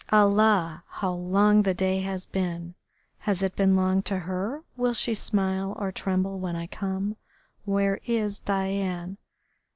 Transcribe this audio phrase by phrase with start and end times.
[0.11, 0.83] Allah!
[0.87, 2.73] how long the day has been....
[3.19, 4.63] Has it been long to her?
[4.75, 7.17] Will she smile or tremble when I come?...
[7.65, 9.19] Where is Diane?...